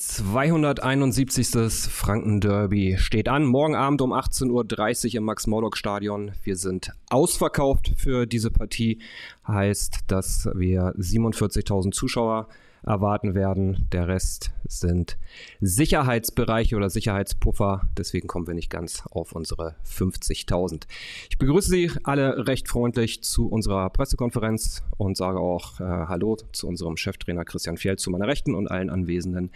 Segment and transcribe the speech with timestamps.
[0.00, 1.90] 271.
[1.90, 3.44] Franken-Derby steht an.
[3.44, 6.32] Morgen Abend um 18.30 Uhr im Max-Morlock-Stadion.
[6.42, 9.02] Wir sind ausverkauft für diese Partie.
[9.46, 12.48] Heißt, dass wir 47.000 Zuschauer
[12.84, 13.88] erwarten werden.
[13.92, 15.18] Der Rest sind
[15.60, 17.88] Sicherheitsbereiche oder Sicherheitspuffer.
[17.96, 20.84] Deswegen kommen wir nicht ganz auf unsere 50.000.
[21.28, 26.68] Ich begrüße Sie alle recht freundlich zu unserer Pressekonferenz und sage auch äh, Hallo zu
[26.68, 29.50] unserem Cheftrainer Christian Fjell zu meiner Rechten und allen anwesenden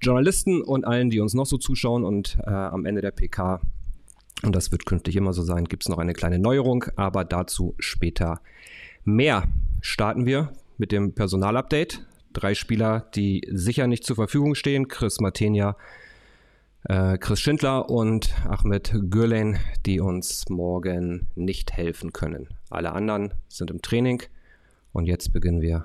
[0.00, 2.04] Journalisten und allen, die uns noch so zuschauen.
[2.04, 3.60] Und äh, am Ende der PK,
[4.42, 7.74] und das wird künftig immer so sein, gibt es noch eine kleine Neuerung, aber dazu
[7.78, 8.40] später
[9.04, 9.44] mehr.
[9.80, 12.04] Starten wir mit dem Personalupdate
[12.38, 14.88] drei Spieler, die sicher nicht zur Verfügung stehen.
[14.88, 15.76] Chris Martenia,
[16.84, 22.48] äh, Chris Schindler und Ahmed Gürlen, die uns morgen nicht helfen können.
[22.70, 24.22] Alle anderen sind im Training.
[24.92, 25.84] Und jetzt beginnen wir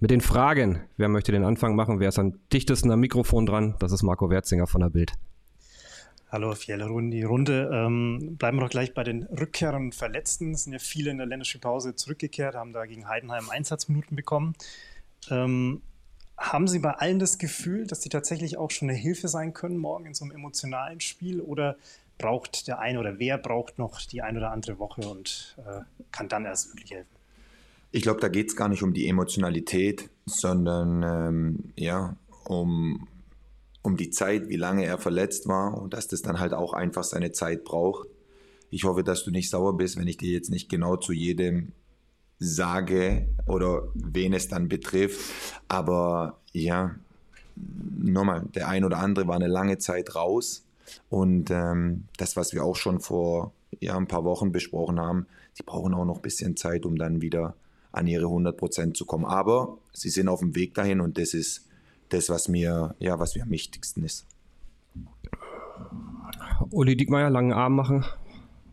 [0.00, 0.80] mit den Fragen.
[0.96, 2.00] Wer möchte den Anfang machen?
[2.00, 3.74] Wer ist am dichtesten am Mikrofon dran?
[3.78, 5.12] Das ist Marco Werzinger von der Bild.
[6.30, 7.70] Hallo, Fiele die Runde.
[7.72, 10.52] Ähm, bleiben wir doch gleich bei den Rückkehrern und Verletzten.
[10.52, 14.54] Es sind ja viele in der ländlichen Pause zurückgekehrt, haben da gegen Heidenheim Einsatzminuten bekommen.
[15.30, 15.82] Ähm,
[16.36, 19.76] haben Sie bei allen das Gefühl, dass Sie tatsächlich auch schon eine Hilfe sein können
[19.76, 21.40] morgen in so einem emotionalen Spiel?
[21.40, 21.76] Oder
[22.18, 25.80] braucht der eine oder wer braucht noch die eine oder andere Woche und äh,
[26.10, 27.14] kann dann erst wirklich helfen?
[27.92, 33.06] Ich glaube, da geht es gar nicht um die Emotionalität, sondern ähm, ja, um,
[33.82, 37.04] um die Zeit, wie lange er verletzt war und dass das dann halt auch einfach
[37.04, 38.08] seine Zeit braucht.
[38.70, 41.72] Ich hoffe, dass du nicht sauer bist, wenn ich dir jetzt nicht genau zu jedem
[42.38, 45.20] sage oder wen es dann betrifft.
[45.68, 46.94] Aber ja,
[47.56, 50.64] nochmal, der ein oder andere war eine lange Zeit raus.
[51.08, 55.26] Und ähm, das, was wir auch schon vor ja, ein paar Wochen besprochen haben,
[55.58, 57.54] die brauchen auch noch ein bisschen Zeit, um dann wieder
[57.92, 59.24] an ihre 100 Prozent zu kommen.
[59.24, 61.66] Aber sie sind auf dem Weg dahin und das ist
[62.08, 64.26] das, was mir, ja, was mir am wichtigsten ist.
[66.70, 68.04] Uli Diekmeyer, langen Arm machen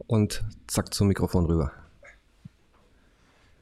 [0.08, 1.72] und zack zum Mikrofon rüber.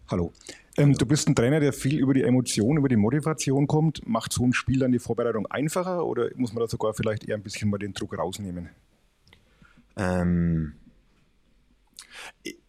[0.09, 0.33] Hallo.
[0.75, 4.07] Ähm, du bist ein Trainer, der viel über die Emotion, über die Motivation kommt.
[4.07, 7.35] Macht so ein Spiel dann die Vorbereitung einfacher oder muss man da sogar vielleicht eher
[7.35, 8.69] ein bisschen mal den Druck rausnehmen?
[9.97, 10.73] Ähm,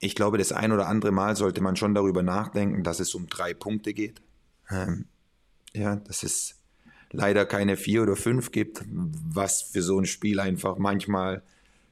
[0.01, 3.27] ich glaube, das ein oder andere Mal sollte man schon darüber nachdenken, dass es um
[3.27, 4.21] drei Punkte geht.
[4.69, 5.07] Ähm,
[5.73, 6.57] ja, dass es
[7.11, 11.43] leider keine vier oder fünf gibt, was für so ein Spiel einfach manchmal,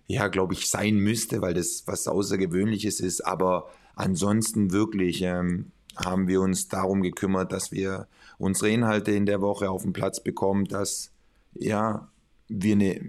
[0.08, 3.22] ja, glaube ich, sein müsste, weil das was Außergewöhnliches ist.
[3.22, 8.06] Aber Ansonsten wirklich ähm, haben wir uns darum gekümmert, dass wir
[8.38, 11.10] unsere Inhalte in der Woche auf den Platz bekommen, dass
[11.54, 12.08] ja,
[12.46, 13.00] wir eine,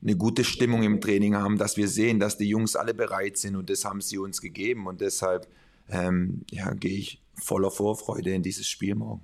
[0.00, 3.56] eine gute Stimmung im Training haben, dass wir sehen, dass die Jungs alle bereit sind
[3.56, 5.48] und das haben sie uns gegeben und deshalb
[5.88, 9.22] ähm, ja, gehe ich voller Vorfreude in dieses Spiel morgen.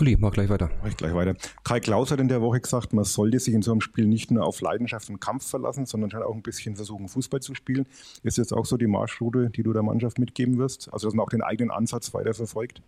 [0.00, 0.70] Uli, mach gleich weiter.
[0.80, 1.34] Mach ich gleich weiter.
[1.62, 4.30] Kai Klaus hat in der Woche gesagt, man sollte sich in so einem Spiel nicht
[4.30, 7.86] nur auf Leidenschaft und Kampf verlassen, sondern halt auch ein bisschen versuchen, Fußball zu spielen.
[8.22, 10.92] Ist jetzt auch so die Marschroute, die du der Mannschaft mitgeben wirst?
[10.92, 12.82] Also, dass man auch den eigenen Ansatz weiter verfolgt?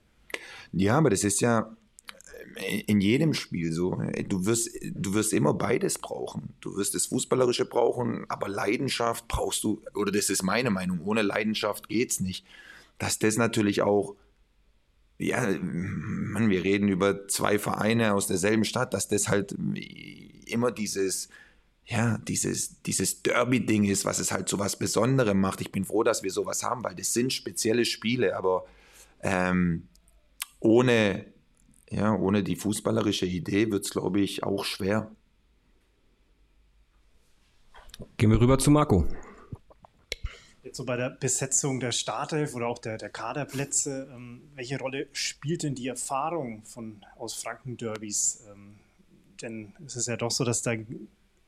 [0.72, 1.76] Ja, aber das ist ja
[2.86, 4.02] in jedem Spiel so.
[4.28, 6.54] Du wirst, du wirst immer beides brauchen.
[6.60, 11.22] Du wirst das Fußballerische brauchen, aber Leidenschaft brauchst du, oder das ist meine Meinung, ohne
[11.22, 12.46] Leidenschaft geht es nicht.
[12.98, 14.16] Dass das natürlich auch
[15.22, 19.54] ja, man, wir reden über zwei Vereine aus derselben Stadt, dass das halt
[20.46, 21.28] immer dieses,
[21.86, 25.60] ja, dieses, dieses Derby-Ding ist, was es halt so was Besonderem macht.
[25.60, 28.64] Ich bin froh, dass wir sowas haben, weil das sind spezielle Spiele, aber
[29.20, 29.88] ähm,
[30.60, 31.26] ohne,
[31.90, 35.10] ja, ohne die fußballerische Idee wird es, glaube ich, auch schwer.
[38.16, 39.06] Gehen wir rüber zu Marco.
[40.72, 45.62] So bei der Besetzung der Startelf oder auch der, der Kaderplätze, ähm, welche Rolle spielt
[45.62, 48.44] denn die Erfahrung von, aus Franken-Derbys?
[48.50, 48.76] Ähm,
[49.42, 50.72] denn es ist ja doch so, dass da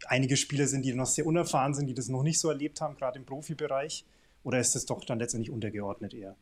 [0.09, 2.97] einige Spieler sind, die noch sehr unerfahren sind, die das noch nicht so erlebt haben,
[2.97, 4.05] gerade im Profibereich.
[4.43, 6.37] Oder ist das doch dann letztendlich untergeordnet eher?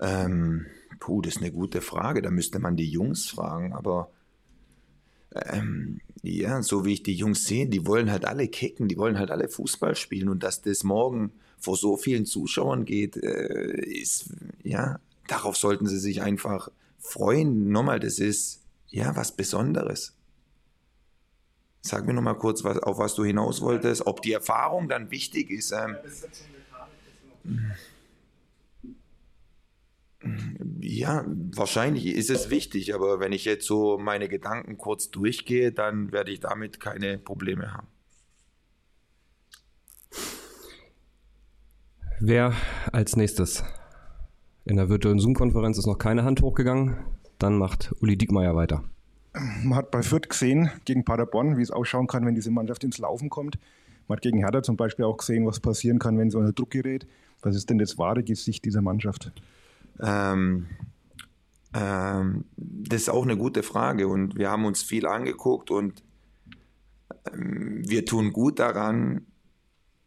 [0.00, 0.66] Ähm,
[0.98, 2.20] puh, das ist eine gute Frage.
[2.20, 3.74] Da müsste man die Jungs fragen.
[3.74, 4.10] Aber
[5.34, 9.18] ähm, ja, so wie ich die Jungs sehe, die wollen halt alle kicken, die wollen
[9.18, 14.30] halt alle Fußball spielen und dass das morgen vor so vielen Zuschauern geht, äh, ist,
[14.62, 14.98] ja,
[15.28, 17.70] darauf sollten sie sich einfach freuen.
[17.70, 20.14] Nochmal, das ist, ja, was Besonderes.
[21.82, 25.50] Sag mir nochmal kurz, was, auf was du hinaus wolltest, ob die Erfahrung dann wichtig
[25.50, 25.72] ist.
[25.72, 25.96] Ähm,
[27.44, 27.58] ja,
[30.22, 36.30] wahrscheinlich ist es wichtig, aber wenn ich jetzt so meine Gedanken kurz durchgehe, dann werde
[36.30, 37.86] ich damit keine Probleme haben.
[42.20, 42.52] Wer
[42.92, 43.64] als nächstes?
[44.66, 46.98] In der virtuellen Zoom-Konferenz ist noch keine Hand hochgegangen.
[47.38, 48.84] dann macht Uli Diekmeyer weiter.
[49.32, 52.98] Man hat bei Fürth gesehen, gegen Paderborn, wie es ausschauen kann, wenn diese Mannschaft ins
[52.98, 53.58] Laufen kommt.
[54.06, 56.70] Man hat gegen Hertha zum Beispiel auch gesehen, was passieren kann, wenn so unter Druck
[56.70, 57.06] gerät.
[57.40, 59.32] Was ist denn das wahre Gesicht dieser Mannschaft?
[60.02, 60.66] Ähm,
[61.74, 66.02] ähm, das ist auch eine gute Frage und wir haben uns viel angeguckt und
[67.32, 69.26] ähm, wir tun gut daran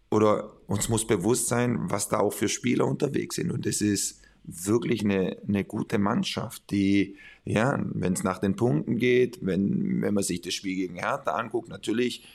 [0.09, 4.21] oder uns muss bewusst sein, was da auch für Spieler unterwegs sind und es ist
[4.45, 10.13] wirklich eine, eine gute Mannschaft, die, ja, wenn es nach den Punkten geht, wenn, wenn
[10.13, 12.27] man sich das Spiel gegen Hertha anguckt, natürlich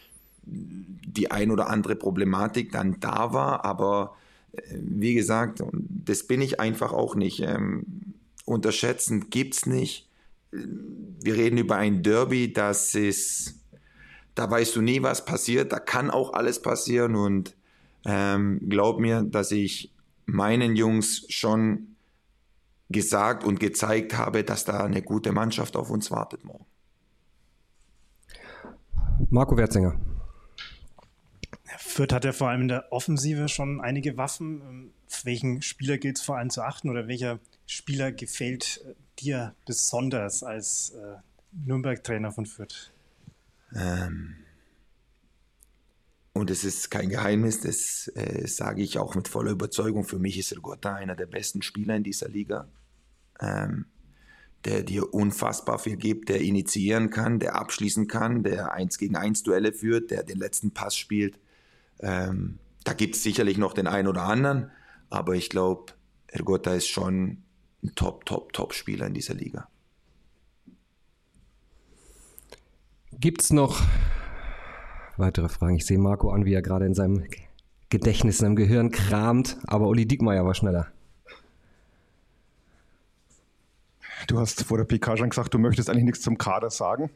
[0.43, 4.16] die ein oder andere Problematik dann da war, aber
[4.73, 7.41] wie gesagt, das bin ich einfach auch nicht.
[7.41, 7.85] Ähm,
[8.45, 10.09] unterschätzen es nicht.
[10.50, 13.61] Wir reden über ein Derby, das ist,
[14.35, 17.55] da weißt du nie, was passiert, da kann auch alles passieren und
[18.06, 19.93] ähm, glaub mir, dass ich
[20.25, 21.97] meinen Jungs schon
[22.89, 26.65] gesagt und gezeigt habe, dass da eine gute Mannschaft auf uns wartet morgen.
[29.31, 29.99] Marco Wertzinger.
[31.79, 34.61] Fürth hat ja vor allem in der Offensive schon einige Waffen.
[34.61, 38.95] Ähm, auf welchen Spieler gilt es vor allem zu achten oder welcher Spieler gefällt äh,
[39.21, 41.17] dir besonders als äh,
[41.53, 42.93] Nürnberg-Trainer von Fürth?
[43.75, 44.37] Ähm,
[46.33, 50.05] und es ist kein Geheimnis, das äh, sage ich auch mit voller Überzeugung.
[50.05, 52.69] Für mich ist Rigotta einer der besten Spieler in dieser Liga,
[53.41, 53.87] ähm,
[54.65, 59.43] der dir unfassbar viel gibt, der initiieren kann, der abschließen kann, der 1 gegen 1
[59.43, 61.39] Duelle führt, der den letzten Pass spielt.
[62.00, 64.71] Ähm, da gibt es sicherlich noch den einen oder anderen,
[65.11, 65.93] aber ich glaube,
[66.27, 67.43] Ergota ist schon
[67.83, 69.69] ein Top, Top, Top-Spieler in dieser Liga.
[73.12, 73.83] Gibt es noch
[75.17, 75.77] weitere Fragen?
[75.77, 77.25] Ich sehe Marco an, wie er gerade in seinem
[77.89, 80.93] Gedächtnis, in seinem Gehirn kramt, aber Uli Diekmeyer war schneller.
[84.29, 87.11] Du hast vor der PK schon gesagt, du möchtest eigentlich nichts zum Kader sagen.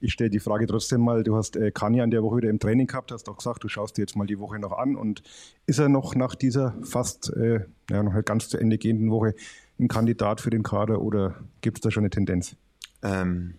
[0.00, 1.22] Ich stelle die Frage trotzdem mal.
[1.22, 3.68] Du hast äh, Kanye an der Woche wieder im Training gehabt, hast auch gesagt, du
[3.68, 4.96] schaust dir jetzt mal die Woche noch an.
[4.96, 5.22] Und
[5.66, 9.36] ist er noch nach dieser fast äh, ja, noch ganz zu Ende gehenden Woche
[9.78, 12.56] ein Kandidat für den Kader oder gibt es da schon eine Tendenz?
[13.02, 13.54] Ähm,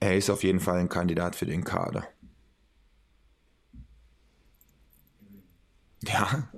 [0.00, 2.02] er ist auf jeden Fall ein Kandidat für den Kader.
[6.02, 6.48] Ja.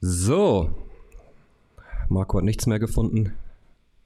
[0.00, 0.87] So,
[2.10, 3.32] Marco hat nichts mehr gefunden.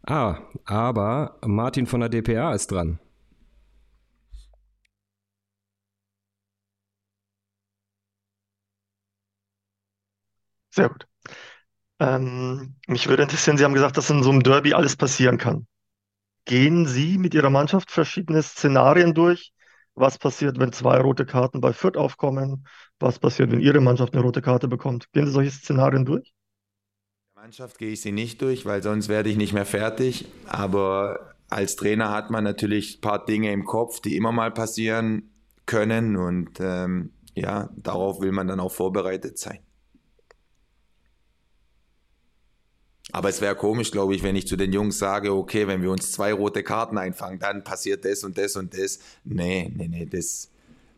[0.06, 2.98] Ah, aber Martin von der DPA ist dran.
[10.70, 11.06] Sehr gut.
[12.00, 15.66] Ähm, mich würde interessieren, Sie haben gesagt, dass in so einem Derby alles passieren kann.
[16.46, 19.52] Gehen Sie mit Ihrer Mannschaft verschiedene Szenarien durch?
[19.94, 22.66] Was passiert, wenn zwei rote Karten bei Fürth aufkommen?
[23.00, 25.12] Was passiert, wenn Ihre Mannschaft eine rote Karte bekommt?
[25.12, 26.32] Gehen Sie solche Szenarien durch?
[27.42, 30.26] Mannschaft gehe ich sie nicht durch, weil sonst werde ich nicht mehr fertig.
[30.46, 35.28] Aber als Trainer hat man natürlich ein paar Dinge im Kopf, die immer mal passieren
[35.66, 36.14] können.
[36.16, 39.58] Und ähm, ja, darauf will man dann auch vorbereitet sein.
[43.10, 45.90] Aber es wäre komisch, glaube ich, wenn ich zu den Jungs sage, okay, wenn wir
[45.90, 49.00] uns zwei rote Karten einfangen, dann passiert das und das und das.
[49.24, 50.48] Nee, nee, nee, das.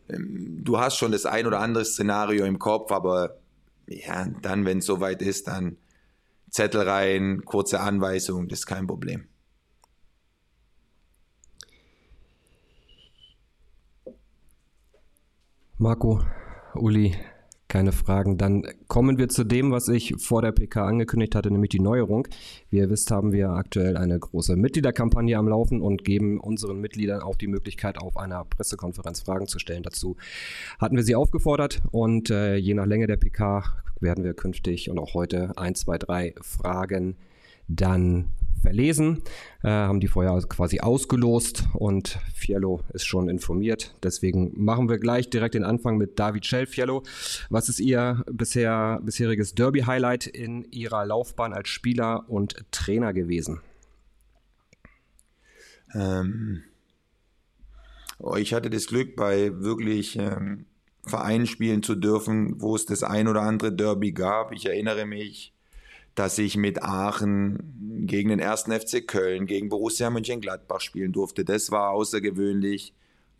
[0.09, 3.39] Ähm, du hast schon das ein oder andere Szenario im Kopf, aber
[3.87, 5.77] ja, dann, wenn es soweit ist, dann
[6.55, 9.25] Zettel rein, kurze Anweisung, das ist kein Problem.
[15.77, 16.21] Marco,
[16.75, 17.13] Uli,
[17.67, 18.37] keine Fragen.
[18.37, 22.25] Dann kommen wir zu dem, was ich vor der PK angekündigt hatte, nämlich die Neuerung.
[22.69, 27.21] Wie ihr wisst, haben wir aktuell eine große Mitgliederkampagne am Laufen und geben unseren Mitgliedern
[27.21, 29.83] auch die Möglichkeit, auf einer Pressekonferenz Fragen zu stellen.
[29.83, 30.15] Dazu
[30.79, 34.99] hatten wir sie aufgefordert und äh, je nach Länge der PK werden wir künftig und
[34.99, 37.15] auch heute ein, zwei, drei Fragen
[37.67, 39.21] dann verlesen,
[39.63, 43.95] äh, haben die vorher quasi ausgelost und Fiello ist schon informiert.
[44.01, 46.65] Deswegen machen wir gleich direkt den Anfang mit David Schell.
[46.65, 47.03] Fiello,
[47.49, 53.61] was ist Ihr bisher, bisheriges Derby-Highlight in Ihrer Laufbahn als Spieler und Trainer gewesen?
[55.93, 56.63] Ähm,
[58.17, 60.65] oh, ich hatte das Glück, bei wirklich ähm,
[61.07, 64.51] Vereinen spielen zu dürfen, wo es das ein oder andere Derby gab.
[64.51, 65.53] Ich erinnere mich,
[66.15, 71.45] dass ich mit Aachen gegen den ersten FC Köln, gegen Borussia Mönchengladbach spielen durfte.
[71.45, 72.93] Das war außergewöhnlich.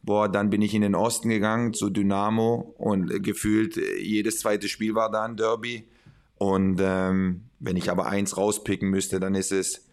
[0.03, 4.93] Boah, dann bin ich in den Osten gegangen zu Dynamo und gefühlt jedes zweite Spiel
[4.93, 5.87] war da ein Derby.
[6.37, 9.85] Und ähm, wenn ich aber eins rauspicken müsste, dann ist es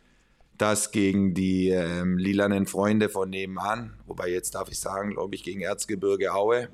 [0.59, 3.95] das gegen die ähm, lilanen Freunde von nebenan.
[4.07, 6.69] Wobei jetzt darf ich sagen, glaube ich, gegen Erzgebirge Aue.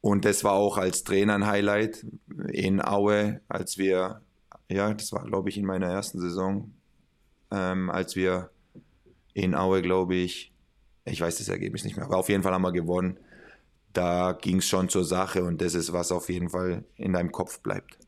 [0.00, 2.06] Und das war auch als Trainer ein Highlight
[2.52, 4.22] in Aue, als wir,
[4.70, 6.72] ja, das war, glaube ich, in meiner ersten Saison,
[7.50, 8.50] ähm, als wir
[9.34, 10.52] in Aue, glaube ich,
[11.04, 13.18] ich weiß das Ergebnis nicht mehr, aber auf jeden Fall haben wir gewonnen.
[13.92, 17.32] Da ging es schon zur Sache und das ist, was auf jeden Fall in deinem
[17.32, 17.98] Kopf bleibt.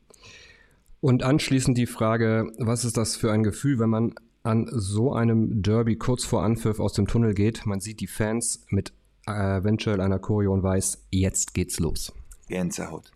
[1.01, 5.61] Und anschließend die Frage, was ist das für ein Gefühl, wenn man an so einem
[5.61, 7.65] Derby kurz vor Anpfiff aus dem Tunnel geht?
[7.65, 8.93] Man sieht die Fans mit
[9.27, 12.11] äh, eventuell einer Choreo und weiß, jetzt geht's los.
[12.47, 13.11] Gänsehaut.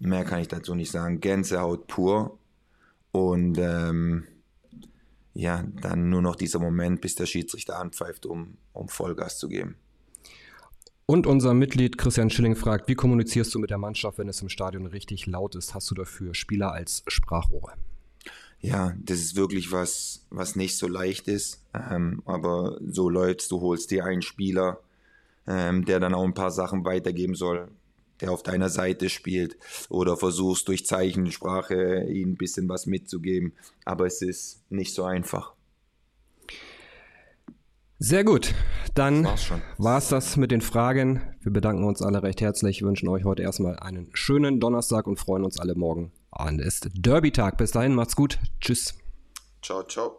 [0.00, 1.20] Mehr kann ich dazu nicht sagen.
[1.20, 2.38] Gänsehaut pur.
[3.10, 4.24] Und ähm,
[5.34, 9.76] ja, dann nur noch dieser Moment, bis der Schiedsrichter anpfeift, um, um Vollgas zu geben.
[11.06, 14.50] Und unser Mitglied Christian Schilling fragt, wie kommunizierst du mit der Mannschaft, wenn es im
[14.50, 15.74] Stadion richtig laut ist?
[15.74, 17.72] Hast du dafür Spieler als Sprachrohre?
[18.60, 21.62] Ja, das ist wirklich was, was nicht so leicht ist.
[21.72, 23.48] Ähm, aber so läuft's.
[23.48, 24.80] Du holst dir einen Spieler,
[25.48, 27.68] ähm, der dann auch ein paar Sachen weitergeben soll,
[28.20, 29.56] der auf deiner Seite spielt.
[29.88, 33.52] Oder versuchst durch Zeichensprache ihm ein bisschen was mitzugeben.
[33.84, 35.54] Aber es ist nicht so einfach.
[38.00, 38.54] Sehr gut.
[38.94, 39.24] Dann
[39.78, 41.22] war es das mit den Fragen.
[41.40, 45.44] Wir bedanken uns alle recht herzlich, wünschen euch heute erstmal einen schönen Donnerstag und freuen
[45.44, 47.56] uns alle morgen an ist Derby-Tag.
[47.58, 48.38] Bis dahin, macht's gut.
[48.60, 48.94] Tschüss.
[49.62, 50.17] Ciao, ciao.